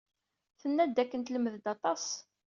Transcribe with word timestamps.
Tenna-d 0.59 0.91
dakken 0.95 1.21
telmed-d 1.21 1.65
aṭas. 1.73 2.05